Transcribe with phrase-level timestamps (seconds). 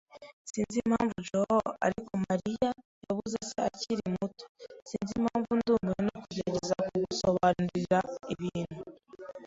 [0.49, 2.69] Sinzi ibya João, ariko Maria
[3.05, 4.43] yabuze se akiri muto.
[4.89, 7.99] Sinzi impamvu ndumiwe no kugerageza kugusobanurira
[8.33, 8.81] ibintu.